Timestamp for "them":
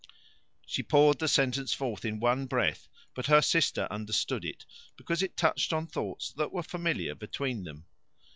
7.65-7.85